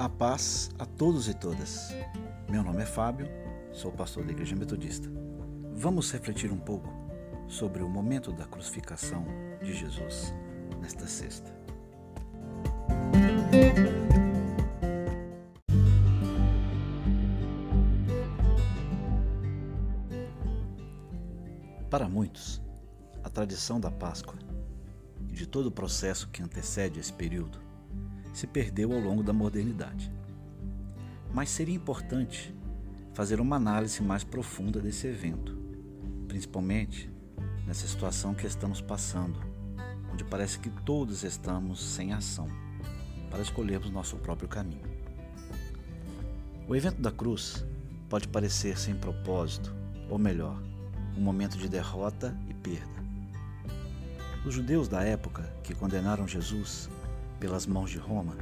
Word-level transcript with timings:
A 0.00 0.08
paz 0.08 0.70
a 0.78 0.86
todos 0.86 1.28
e 1.28 1.34
todas. 1.34 1.90
Meu 2.48 2.62
nome 2.62 2.82
é 2.82 2.86
Fábio, 2.86 3.28
sou 3.70 3.92
pastor 3.92 4.24
da 4.24 4.32
Igreja 4.32 4.56
Metodista. 4.56 5.06
Vamos 5.74 6.10
refletir 6.10 6.50
um 6.50 6.56
pouco 6.56 6.88
sobre 7.46 7.82
o 7.82 7.88
momento 7.88 8.32
da 8.32 8.46
crucificação 8.46 9.26
de 9.62 9.74
Jesus 9.74 10.32
nesta 10.80 11.06
sexta. 11.06 11.54
Para 21.90 22.08
muitos, 22.08 22.62
a 23.22 23.28
tradição 23.28 23.78
da 23.78 23.90
Páscoa 23.90 24.38
e 25.28 25.34
de 25.34 25.46
todo 25.46 25.66
o 25.66 25.70
processo 25.70 26.26
que 26.30 26.42
antecede 26.42 26.98
esse 26.98 27.12
período 27.12 27.68
se 28.32 28.46
perdeu 28.46 28.92
ao 28.92 29.00
longo 29.00 29.22
da 29.22 29.32
modernidade. 29.32 30.12
Mas 31.32 31.50
seria 31.50 31.74
importante 31.74 32.54
fazer 33.12 33.40
uma 33.40 33.56
análise 33.56 34.02
mais 34.02 34.24
profunda 34.24 34.80
desse 34.80 35.06
evento, 35.06 35.56
principalmente 36.28 37.10
nessa 37.66 37.86
situação 37.86 38.34
que 38.34 38.46
estamos 38.46 38.80
passando, 38.80 39.38
onde 40.12 40.24
parece 40.24 40.58
que 40.58 40.70
todos 40.70 41.22
estamos 41.22 41.80
sem 41.80 42.12
ação 42.12 42.48
para 43.30 43.42
escolhermos 43.42 43.90
nosso 43.90 44.16
próprio 44.16 44.48
caminho. 44.48 44.88
O 46.66 46.74
evento 46.74 47.00
da 47.00 47.10
cruz 47.10 47.64
pode 48.08 48.28
parecer 48.28 48.78
sem 48.78 48.94
propósito, 48.94 49.74
ou 50.08 50.18
melhor, 50.18 50.60
um 51.16 51.20
momento 51.20 51.56
de 51.56 51.68
derrota 51.68 52.36
e 52.48 52.54
perda. 52.54 53.00
Os 54.44 54.54
judeus 54.54 54.88
da 54.88 55.02
época 55.02 55.42
que 55.62 55.74
condenaram 55.74 56.26
Jesus 56.26 56.88
pelas 57.40 57.66
mãos 57.66 57.90
de 57.90 57.98
Roma, 57.98 58.36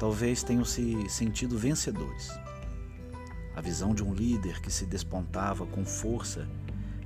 talvez 0.00 0.42
tenham 0.42 0.64
se 0.64 1.08
sentido 1.08 1.56
vencedores. 1.56 2.30
A 3.54 3.60
visão 3.60 3.94
de 3.94 4.02
um 4.02 4.12
líder 4.12 4.60
que 4.60 4.70
se 4.70 4.86
despontava 4.86 5.64
com 5.66 5.84
força 5.84 6.48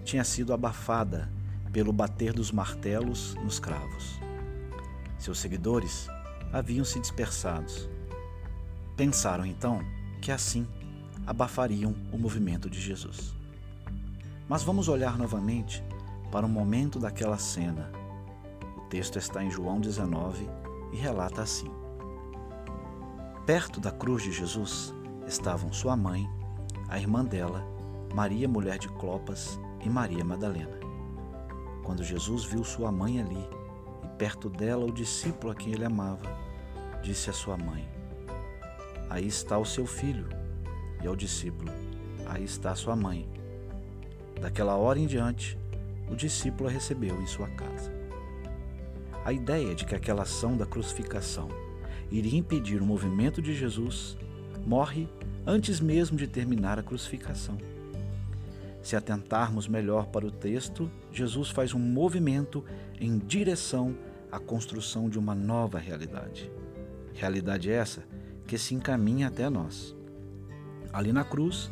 tinha 0.05 0.25
sido 0.25 0.55
abafada 0.55 1.31
pelo 1.73 1.93
bater 1.93 2.33
dos 2.33 2.51
martelos 2.51 3.35
nos 3.35 3.61
cravos. 3.61 4.19
Seus 5.19 5.39
seguidores 5.39 6.09
haviam 6.53 6.85
se 6.85 6.99
dispersados. 6.99 7.91
Pensaram 8.97 9.45
então 9.45 9.81
que 10.23 10.33
assim 10.33 10.67
abafariam 11.27 11.95
o 12.11 12.17
movimento 12.17 12.71
de 12.71 12.81
Jesus. 12.81 13.35
Mas 14.49 14.63
vamos 14.63 14.89
olhar 14.89 15.19
novamente 15.19 15.85
para 16.33 16.47
o 16.47 16.49
momento 16.49 16.99
daquela 16.99 17.37
cena. 17.37 17.91
O 18.79 18.81
texto 18.89 19.19
está 19.19 19.45
em 19.45 19.51
João 19.51 19.79
19, 19.79 20.49
e 20.93 20.97
relata 20.97 21.43
assim: 21.43 21.71
Perto 23.47 23.81
da 23.81 23.91
cruz 23.91 24.23
de 24.23 24.33
Jesus 24.33 24.95
estavam 25.27 25.73
sua 25.73 25.97
mãe, 25.97 26.29
a 26.89 26.99
irmã 26.99 27.25
dela, 27.25 27.65
Maria, 28.15 28.49
mulher 28.49 28.79
de 28.79 28.89
Clopas, 28.89 29.59
e 29.85 29.89
Maria 29.89 30.25
Madalena. 30.25 30.79
Quando 31.83 32.03
Jesus 32.03 32.45
viu 32.45 32.65
sua 32.65 32.91
mãe 32.93 33.21
ali 33.21 33.49
e 34.05 34.09
perto 34.19 34.51
dela 34.51 34.85
o 34.85 34.93
discípulo 34.93 35.53
a 35.53 35.55
quem 35.55 35.73
ele 35.73 35.85
amava, 35.85 36.31
disse 37.03 37.31
à 37.31 37.33
sua 37.33 37.57
mãe: 37.57 37.89
Aí 39.09 39.27
está 39.27 39.57
o 39.59 39.65
seu 39.65 39.87
filho. 39.87 40.29
E 41.03 41.07
ao 41.07 41.17
discípulo: 41.17 41.71
Aí 42.27 42.45
está 42.45 42.75
sua 42.75 42.95
mãe. 42.95 43.29
Daquela 44.41 44.77
hora 44.77 44.99
em 44.99 45.07
diante, 45.07 45.59
o 46.11 46.15
discípulo 46.15 46.69
a 46.69 46.73
recebeu 46.73 47.21
em 47.21 47.27
sua 47.27 47.49
casa. 47.49 47.98
A 49.29 49.33
ideia 49.35 49.75
de 49.75 49.85
que 49.85 49.95
aquela 49.95 50.23
ação 50.23 50.57
da 50.57 50.65
crucificação 50.65 51.49
iria 52.11 52.39
impedir 52.39 52.81
o 52.81 52.87
movimento 52.87 53.43
de 53.43 53.55
Jesus 53.55 54.17
morre 54.67 55.07
antes 55.47 55.81
mesmo 55.81 56.17
de 56.17 56.27
terminar 56.27 56.79
a 56.79 56.83
crucificação. 56.83 57.59
Se 58.83 58.97
atentarmos 58.97 59.69
melhor 59.69 60.07
para 60.07 60.27
o 60.27 60.31
texto, 60.31 60.91
Jesus 61.13 61.51
faz 61.51 61.75
um 61.75 61.79
movimento 61.79 62.65
em 62.99 63.19
direção 63.19 63.95
à 64.33 64.39
construção 64.39 65.11
de 65.11 65.19
uma 65.19 65.35
nova 65.35 65.79
realidade. 65.79 66.51
Realidade 67.13 67.71
essa 67.71 68.05
que 68.47 68.57
se 68.57 68.75
encaminha 68.75 69.29
até 69.29 69.51
nós. 69.51 69.95
Ali 70.91 71.13
na 71.13 71.23
cruz, 71.23 71.71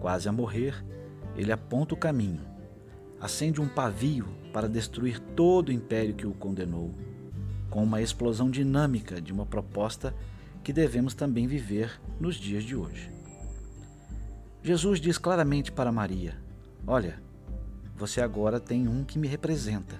quase 0.00 0.30
a 0.30 0.32
morrer, 0.32 0.82
ele 1.36 1.52
aponta 1.52 1.92
o 1.92 1.98
caminho 1.98 2.55
acende 3.20 3.60
um 3.60 3.68
pavio 3.68 4.26
para 4.52 4.68
destruir 4.68 5.18
todo 5.18 5.68
o 5.68 5.72
império 5.72 6.14
que 6.14 6.26
o 6.26 6.32
condenou, 6.32 6.94
com 7.70 7.82
uma 7.82 8.00
explosão 8.00 8.50
dinâmica 8.50 9.20
de 9.20 9.32
uma 9.32 9.46
proposta 9.46 10.14
que 10.62 10.72
devemos 10.72 11.14
também 11.14 11.46
viver 11.46 12.00
nos 12.18 12.36
dias 12.36 12.64
de 12.64 12.74
hoje. 12.74 13.10
Jesus 14.62 15.00
diz 15.00 15.16
claramente 15.18 15.70
para 15.70 15.92
Maria: 15.92 16.36
Olha, 16.86 17.22
você 17.96 18.20
agora 18.20 18.58
tem 18.58 18.88
um 18.88 19.04
que 19.04 19.18
me 19.18 19.28
representa. 19.28 19.94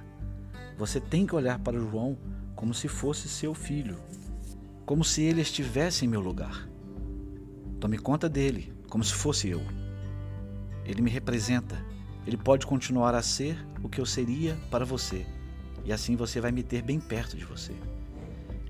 Você 0.76 1.00
tem 1.00 1.26
que 1.26 1.34
olhar 1.34 1.58
para 1.60 1.78
João 1.78 2.18
como 2.54 2.74
se 2.74 2.88
fosse 2.88 3.28
seu 3.28 3.54
filho, 3.54 3.96
como 4.84 5.04
se 5.04 5.22
ele 5.22 5.40
estivesse 5.40 6.04
em 6.04 6.08
meu 6.08 6.20
lugar. 6.20 6.68
Tome 7.78 7.98
conta 7.98 8.28
dele 8.28 8.72
como 8.88 9.04
se 9.04 9.14
fosse 9.14 9.48
eu. 9.48 9.62
Ele 10.84 11.02
me 11.02 11.10
representa 11.10 11.76
ele 12.26 12.36
pode 12.36 12.66
continuar 12.66 13.14
a 13.14 13.22
ser 13.22 13.56
o 13.82 13.88
que 13.88 14.00
eu 14.00 14.06
seria 14.06 14.56
para 14.70 14.84
você, 14.84 15.24
e 15.84 15.92
assim 15.92 16.16
você 16.16 16.40
vai 16.40 16.50
me 16.50 16.62
ter 16.62 16.82
bem 16.82 16.98
perto 16.98 17.36
de 17.36 17.44
você. 17.44 17.72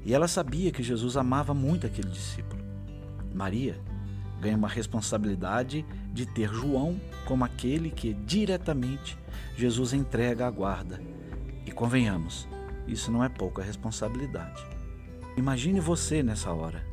E 0.05 0.15
ela 0.15 0.29
sabia 0.29 0.71
que 0.71 0.83
Jesus 0.83 1.17
amava 1.17 1.53
muito 1.55 1.87
aquele 1.87 2.09
discípulo. 2.09 2.63
Maria 3.35 3.81
ganha 4.41 4.57
uma 4.57 4.69
responsabilidade 4.69 5.85
de 6.13 6.27
ter 6.27 6.53
João 6.53 7.01
como 7.25 7.45
aquele 7.45 7.91
que 7.91 8.15
diretamente 8.15 9.19
Jesus 9.57 9.93
entrega 9.93 10.47
à 10.47 10.51
guarda. 10.51 11.01
E 11.65 11.73
convenhamos, 11.73 12.47
isso 12.87 13.11
não 13.11 13.25
é 13.25 13.29
pouca 13.29 13.63
responsabilidade. 13.63 14.65
Imagine 15.37 15.81
você 15.81 16.23
nessa 16.23 16.53
hora 16.53 16.85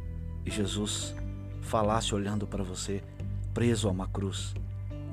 e 0.46 0.50
Jesus 0.50 1.16
falasse 1.62 2.14
olhando 2.16 2.48
para 2.48 2.64
você, 2.64 3.04
preso 3.54 3.88
a 3.88 3.92
uma 3.92 4.08
cruz, 4.08 4.54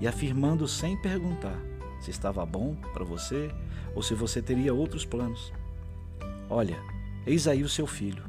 e 0.01 0.09
afirmando 0.09 0.67
sem 0.67 0.97
perguntar 0.97 1.59
se 2.01 2.11
estava 2.11 2.45
bom 2.47 2.75
para 2.93 3.05
você 3.05 3.51
ou 3.95 4.03
se 4.03 4.15
você 4.15 4.41
teria 4.41 4.73
outros 4.73 5.05
planos. 5.05 5.53
Olha, 6.49 6.79
eis 7.27 7.47
aí 7.47 7.63
o 7.63 7.69
seu 7.69 7.87
filho. 7.87 8.25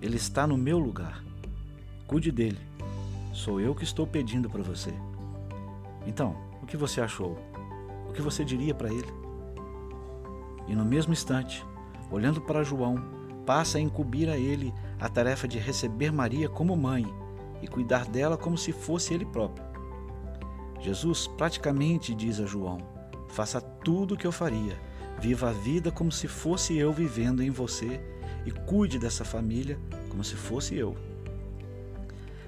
Ele 0.00 0.16
está 0.16 0.46
no 0.46 0.56
meu 0.56 0.78
lugar. 0.78 1.24
Cuide 2.06 2.30
dele. 2.30 2.58
Sou 3.32 3.60
eu 3.60 3.74
que 3.74 3.84
estou 3.84 4.06
pedindo 4.06 4.48
para 4.50 4.62
você. 4.62 4.92
Então, 6.06 6.36
o 6.62 6.66
que 6.66 6.76
você 6.76 7.00
achou? 7.00 7.38
O 8.08 8.12
que 8.12 8.22
você 8.22 8.44
diria 8.44 8.74
para 8.74 8.92
ele? 8.92 9.12
E 10.68 10.74
no 10.74 10.84
mesmo 10.84 11.12
instante, 11.12 11.64
olhando 12.10 12.40
para 12.40 12.62
João, 12.62 13.02
passa 13.44 13.78
a 13.78 13.80
incumbir 13.80 14.28
a 14.28 14.36
ele 14.36 14.72
a 15.00 15.08
tarefa 15.08 15.48
de 15.48 15.58
receber 15.58 16.12
Maria 16.12 16.48
como 16.48 16.76
mãe 16.76 17.06
e 17.62 17.68
cuidar 17.68 18.06
dela 18.06 18.36
como 18.36 18.58
se 18.58 18.72
fosse 18.72 19.14
ele 19.14 19.24
próprio. 19.24 19.75
Jesus 20.80 21.26
praticamente 21.26 22.14
diz 22.14 22.40
a 22.40 22.46
João: 22.46 22.78
faça 23.28 23.60
tudo 23.60 24.14
o 24.14 24.16
que 24.16 24.26
eu 24.26 24.32
faria, 24.32 24.78
viva 25.20 25.50
a 25.50 25.52
vida 25.52 25.90
como 25.90 26.12
se 26.12 26.28
fosse 26.28 26.76
eu 26.76 26.92
vivendo 26.92 27.42
em 27.42 27.50
você 27.50 28.00
e 28.44 28.50
cuide 28.50 28.98
dessa 28.98 29.24
família 29.24 29.78
como 30.08 30.22
se 30.22 30.34
fosse 30.34 30.76
eu. 30.76 30.96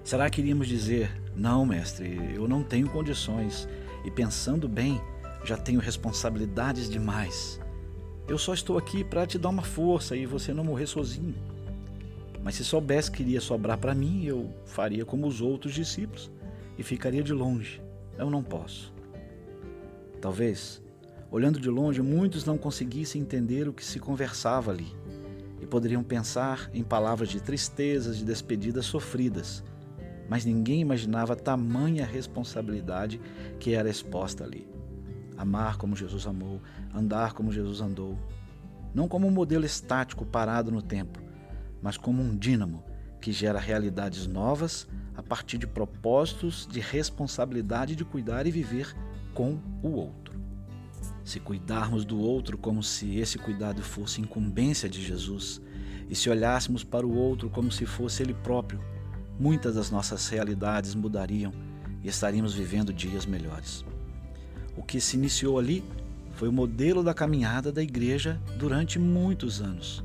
Será 0.04 0.30
que 0.30 0.40
iríamos 0.40 0.68
dizer: 0.68 1.10
não, 1.34 1.66
mestre, 1.66 2.34
eu 2.34 2.46
não 2.46 2.62
tenho 2.62 2.88
condições 2.88 3.68
e 4.04 4.10
pensando 4.10 4.68
bem, 4.68 5.00
já 5.44 5.56
tenho 5.56 5.80
responsabilidades 5.80 6.88
demais. 6.88 7.60
Eu 8.26 8.38
só 8.38 8.52
estou 8.52 8.76
aqui 8.76 9.02
para 9.02 9.26
te 9.26 9.38
dar 9.38 9.48
uma 9.48 9.62
força 9.62 10.14
e 10.14 10.26
você 10.26 10.52
não 10.52 10.62
morrer 10.62 10.86
sozinho. 10.86 11.34
Mas 12.42 12.54
se 12.54 12.64
soubesse 12.64 13.10
que 13.10 13.22
iria 13.22 13.40
sobrar 13.40 13.78
para 13.78 13.94
mim, 13.94 14.24
eu 14.24 14.54
faria 14.66 15.04
como 15.04 15.26
os 15.26 15.40
outros 15.40 15.74
discípulos 15.74 16.31
e 16.76 16.82
ficaria 16.82 17.22
de 17.22 17.32
longe 17.32 17.81
eu 18.19 18.29
não 18.29 18.43
posso. 18.43 18.93
Talvez, 20.20 20.82
olhando 21.31 21.61
de 21.61 21.70
longe, 21.70 22.03
muitos 22.03 22.44
não 22.44 22.59
conseguissem 22.59 23.23
entender 23.23 23.69
o 23.69 23.73
que 23.73 23.85
se 23.85 24.00
conversava 24.00 24.70
ali 24.73 24.93
e 25.61 25.67
poderiam 25.67 26.03
pensar 26.03 26.69
em 26.75 26.82
palavras 26.82 27.29
de 27.29 27.41
tristezas, 27.41 28.19
de 28.19 28.25
despedidas 28.25 28.87
sofridas, 28.87 29.65
mas 30.29 30.44
ninguém 30.44 30.81
imaginava 30.81 31.37
tamanha 31.37 32.05
responsabilidade 32.05 33.20
que 33.59 33.75
era 33.75 33.88
exposta 33.88 34.44
ali. 34.44 34.69
Amar 35.37 35.76
como 35.76 35.97
Jesus 35.97 36.26
amou, 36.26 36.61
andar 36.93 37.32
como 37.32 37.53
Jesus 37.53 37.81
andou, 37.81 38.19
não 38.93 39.06
como 39.06 39.26
um 39.26 39.31
modelo 39.31 39.65
estático 39.65 40.26
parado 40.26 40.73
no 40.73 40.82
tempo, 40.82 41.20
mas 41.81 41.97
como 41.97 42.23
um 42.23 42.37
dínamo 42.37 42.82
que 43.20 43.32
gera 43.32 43.59
realidades 43.59 44.26
novas 44.26 44.87
a 45.17 45.23
partir 45.23 45.59
de 45.59 45.67
propósitos 45.67 46.67
de 46.70 46.81
responsabilidade 46.81 47.97
de 47.97 48.05
cuidar 48.05 48.47
e 48.47 48.50
viver 48.50 48.94
com 49.35 49.59
o 49.82 49.88
outro. 49.88 50.38
Se 51.25 51.41
cuidarmos 51.41 52.05
do 52.05 52.19
outro 52.19 52.56
como 52.56 52.82
se 52.82 53.19
esse 53.19 53.38
cuidado 53.38 53.82
fosse 53.82 54.20
incumbência 54.20 54.88
de 54.88 55.05
Jesus, 55.05 55.61
e 56.09 56.15
se 56.15 56.31
olhássemos 56.31 56.82
para 56.82 57.06
o 57.06 57.15
outro 57.15 57.50
como 57.50 57.70
se 57.70 57.85
fosse 57.85 58.23
ele 58.23 58.32
próprio, 58.32 58.81
muitas 59.38 59.75
das 59.75 59.91
nossas 59.91 60.29
realidades 60.29 60.94
mudariam 60.94 61.53
e 62.03 62.09
estaríamos 62.09 62.55
vivendo 62.55 62.93
dias 62.93 63.26
melhores. 63.26 63.85
O 64.76 64.82
que 64.82 65.00
se 65.00 65.17
iniciou 65.17 65.59
ali 65.59 65.85
foi 66.32 66.49
o 66.49 66.53
modelo 66.53 67.03
da 67.03 67.12
caminhada 67.12 67.73
da 67.73 67.82
igreja 67.82 68.41
durante 68.59 68.99
muitos 68.99 69.61
anos, 69.61 70.03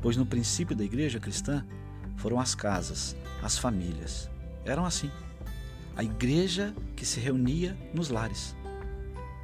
pois 0.00 0.16
no 0.16 0.26
princípio 0.26 0.76
da 0.76 0.84
igreja 0.84 1.18
cristã 1.18 1.64
foram 2.22 2.38
as 2.38 2.54
casas, 2.54 3.16
as 3.42 3.58
famílias. 3.58 4.30
Eram 4.64 4.84
assim. 4.86 5.10
A 5.96 6.04
igreja 6.04 6.72
que 6.94 7.04
se 7.04 7.18
reunia 7.18 7.76
nos 7.92 8.10
lares. 8.10 8.54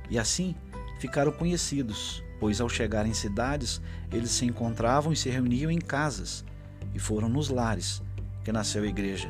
E 0.09 0.17
assim 0.17 0.55
ficaram 1.01 1.33
conhecidos, 1.33 2.23
pois 2.39 2.61
ao 2.61 2.69
chegar 2.69 3.05
em 3.05 3.13
cidades, 3.13 3.83
eles 4.13 4.31
se 4.31 4.47
encontravam 4.47 5.13
e 5.13 5.17
se 5.17 5.29
reuniam 5.29 5.73
em 5.73 5.81
casas, 5.81 6.45
e 6.95 7.01
foram 7.01 7.29
nos 7.29 7.49
lares 7.49 8.01
que 8.45 8.53
nasceu 8.53 8.85
a 8.85 8.87
igreja. 8.87 9.29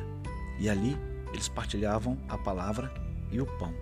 E 0.59 0.69
ali 0.69 0.95
eles 1.33 1.49
partilhavam 1.49 2.19
a 2.29 2.37
palavra 2.37 2.93
e 3.31 3.41
o 3.41 3.47
pão. 3.57 3.73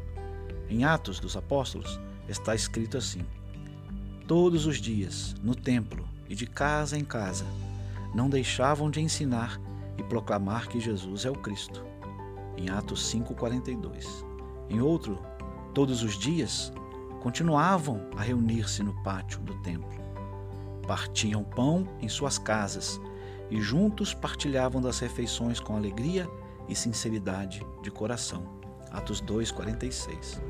Em 0.69 0.85
Atos 0.85 1.19
dos 1.19 1.35
Apóstolos 1.35 1.99
está 2.29 2.55
escrito 2.55 2.97
assim: 2.97 3.25
Todos 4.27 4.65
os 4.65 4.77
dias, 4.77 5.35
no 5.43 5.53
templo 5.53 6.07
e 6.29 6.35
de 6.35 6.47
casa 6.47 6.97
em 6.97 7.03
casa, 7.03 7.45
não 8.17 8.27
deixavam 8.27 8.89
de 8.89 8.99
ensinar 8.99 9.61
e 9.95 10.01
proclamar 10.01 10.67
que 10.67 10.79
Jesus 10.79 11.23
é 11.23 11.29
o 11.29 11.35
Cristo. 11.35 11.85
Em 12.57 12.67
Atos 12.67 13.07
5:42. 13.11 14.25
Em 14.71 14.81
outro, 14.81 15.19
todos 15.71 16.01
os 16.01 16.17
dias 16.17 16.73
continuavam 17.21 18.09
a 18.17 18.23
reunir-se 18.23 18.81
no 18.81 18.91
pátio 19.03 19.39
do 19.41 19.53
templo. 19.61 20.01
Partiam 20.87 21.43
pão 21.43 21.87
em 22.01 22.09
suas 22.09 22.39
casas 22.39 22.99
e 23.51 23.61
juntos 23.61 24.15
partilhavam 24.15 24.81
das 24.81 24.97
refeições 24.97 25.59
com 25.59 25.75
alegria 25.75 26.27
e 26.67 26.73
sinceridade 26.73 27.63
de 27.83 27.91
coração. 27.91 28.43
Atos 28.89 29.21
2:46. 29.21 30.41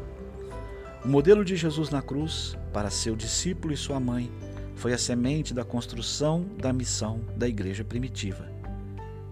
O 1.03 1.09
modelo 1.09 1.43
de 1.43 1.57
Jesus 1.57 1.89
na 1.89 2.01
cruz 2.01 2.57
para 2.71 2.89
seu 2.89 3.13
discípulo 3.13 3.73
e 3.73 3.77
sua 3.77 3.99
mãe 3.99 4.31
foi 4.77 4.93
a 4.93 4.97
semente 4.97 5.55
da 5.55 5.65
construção 5.65 6.45
da 6.61 6.71
missão 6.71 7.19
da 7.35 7.47
igreja 7.47 7.83
primitiva. 7.83 8.47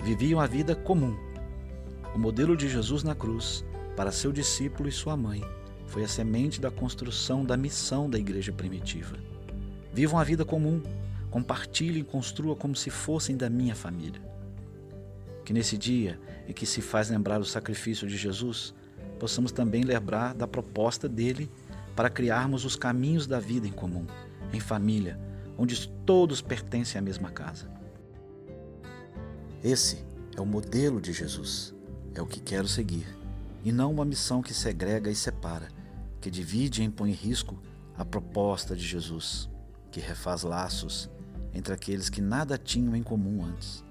Viviam 0.03 0.39
a 0.39 0.47
vida 0.47 0.75
comum. 0.75 1.15
O 2.15 2.17
modelo 2.17 2.57
de 2.57 2.67
Jesus 2.67 3.03
na 3.03 3.13
cruz 3.13 3.63
para 3.95 4.11
seu 4.11 4.31
discípulo 4.31 4.89
e 4.89 4.91
sua 4.91 5.15
mãe 5.15 5.43
foi 5.85 6.03
a 6.03 6.07
semente 6.07 6.59
da 6.59 6.71
construção 6.71 7.45
da 7.45 7.55
missão 7.55 8.09
da 8.09 8.17
igreja 8.17 8.51
primitiva. 8.51 9.17
Vivam 9.93 10.19
a 10.19 10.23
vida 10.23 10.43
comum, 10.43 10.81
compartilhem 11.29 12.01
e 12.01 12.03
construam 12.03 12.55
como 12.55 12.75
se 12.75 12.89
fossem 12.89 13.37
da 13.37 13.47
minha 13.47 13.75
família. 13.75 14.21
Que 15.45 15.53
nesse 15.53 15.77
dia, 15.77 16.19
e 16.47 16.53
que 16.55 16.65
se 16.65 16.81
faz 16.81 17.11
lembrar 17.11 17.39
o 17.39 17.45
sacrifício 17.45 18.07
de 18.07 18.17
Jesus, 18.17 18.73
possamos 19.19 19.51
também 19.51 19.83
lembrar 19.83 20.33
da 20.33 20.47
proposta 20.47 21.07
dele 21.07 21.51
para 21.95 22.09
criarmos 22.09 22.65
os 22.65 22.75
caminhos 22.75 23.27
da 23.27 23.39
vida 23.39 23.67
em 23.67 23.71
comum, 23.71 24.07
em 24.51 24.59
família, 24.59 25.19
onde 25.57 25.87
todos 26.05 26.41
pertencem 26.41 26.99
à 26.99 27.01
mesma 27.01 27.31
casa. 27.31 27.69
Esse 29.63 30.03
é 30.35 30.41
o 30.41 30.45
modelo 30.45 31.01
de 31.01 31.13
Jesus, 31.13 31.73
é 32.13 32.21
o 32.21 32.27
que 32.27 32.39
quero 32.39 32.67
seguir, 32.67 33.07
e 33.63 33.71
não 33.71 33.91
uma 33.91 34.05
missão 34.05 34.41
que 34.41 34.53
segrega 34.53 35.09
e 35.09 35.15
separa, 35.15 35.69
que 36.21 36.29
divide 36.29 36.81
e 36.81 36.85
impõe 36.85 37.11
em 37.11 37.13
risco 37.13 37.59
a 37.97 38.05
proposta 38.05 38.75
de 38.75 38.85
Jesus, 38.85 39.49
que 39.91 39.99
refaz 39.99 40.43
laços 40.43 41.09
entre 41.53 41.73
aqueles 41.73 42.09
que 42.09 42.21
nada 42.21 42.57
tinham 42.57 42.95
em 42.95 43.03
comum 43.03 43.43
antes 43.43 43.85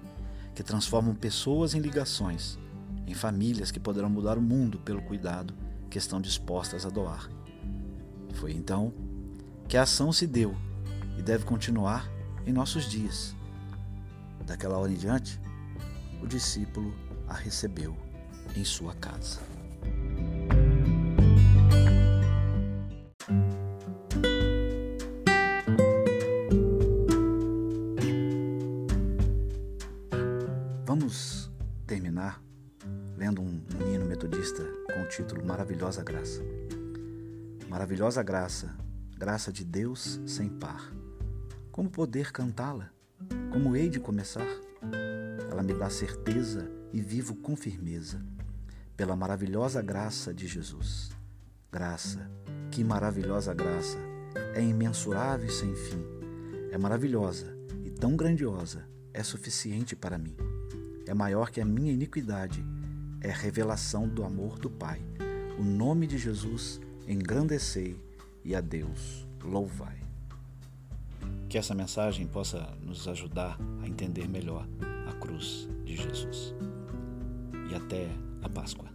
que 0.55 0.63
transformam 0.63 1.13
pessoas 1.13 1.75
em 1.75 1.79
ligações, 1.79 2.57
em 3.05 3.13
famílias 3.13 3.71
que 3.71 3.79
poderão 3.79 4.09
mudar 4.09 4.37
o 4.37 4.41
mundo 4.41 4.79
pelo 4.79 5.01
cuidado 5.01 5.53
que 5.89 5.97
estão 5.97 6.21
dispostas 6.21 6.85
a 6.85 6.89
doar. 6.89 7.29
Foi 8.33 8.53
então 8.53 8.93
que 9.67 9.75
a 9.75 9.83
ação 9.83 10.13
se 10.13 10.25
deu 10.25 10.55
e 11.17 11.21
deve 11.21 11.45
continuar 11.45 12.09
em 12.45 12.53
nossos 12.53 12.85
dias. 12.85 13.35
Daquela 14.45 14.77
hora 14.77 14.91
em 14.91 14.95
diante, 14.95 15.39
o 16.21 16.27
discípulo 16.27 16.93
a 17.27 17.33
recebeu 17.33 17.95
em 18.55 18.63
sua 18.63 18.93
casa. 18.95 19.39
Vamos 30.85 31.51
terminar 31.87 32.41
lendo 33.17 33.41
um, 33.41 33.63
um 33.75 33.93
hino 33.93 34.05
metodista 34.05 34.63
com 34.93 35.01
o 35.01 35.07
título 35.07 35.45
Maravilhosa 35.45 36.03
Graça. 36.03 36.41
Maravilhosa 37.67 38.23
graça, 38.23 38.73
graça 39.17 39.51
de 39.51 39.65
Deus 39.65 40.21
sem 40.25 40.47
par. 40.47 40.93
Como 41.75 41.89
poder 41.89 42.31
cantá-la? 42.31 42.89
Como 43.51 43.75
hei 43.75 43.89
de 43.89 43.99
começar? 43.99 44.47
Ela 45.51 45.61
me 45.61 45.73
dá 45.73 45.89
certeza 45.89 46.71
e 46.93 47.01
vivo 47.01 47.35
com 47.35 47.53
firmeza, 47.53 48.23
pela 48.95 49.13
maravilhosa 49.13 49.81
graça 49.81 50.33
de 50.33 50.47
Jesus. 50.47 51.11
Graça, 51.69 52.31
que 52.71 52.81
maravilhosa 52.81 53.53
graça, 53.53 53.97
é 54.53 54.61
imensurável 54.61 55.47
e 55.47 55.51
sem 55.51 55.75
fim. 55.75 56.01
É 56.71 56.77
maravilhosa 56.77 57.53
e 57.83 57.91
tão 57.91 58.15
grandiosa, 58.15 58.87
é 59.13 59.21
suficiente 59.21 59.97
para 59.97 60.17
mim 60.17 60.37
é 61.07 61.13
maior 61.13 61.51
que 61.51 61.61
a 61.61 61.65
minha 61.65 61.91
iniquidade, 61.91 62.65
é 63.21 63.29
revelação 63.29 64.07
do 64.07 64.23
amor 64.23 64.57
do 64.57 64.69
Pai. 64.69 65.01
O 65.59 65.63
nome 65.63 66.07
de 66.07 66.17
Jesus 66.17 66.79
engrandecei 67.07 67.99
e 68.43 68.55
a 68.55 68.61
Deus 68.61 69.27
louvai. 69.43 70.04
Que 71.55 71.59
essa 71.59 71.73
mensagem 71.73 72.27
possa 72.27 72.67
nos 72.81 73.07
ajudar 73.07 73.57
a 73.81 73.87
entender 73.87 74.27
melhor 74.27 74.67
a 75.07 75.13
cruz 75.13 75.69
de 75.85 75.95
Jesus. 75.95 76.53
E 77.71 77.73
até 77.73 78.09
a 78.43 78.49
Páscoa. 78.49 78.94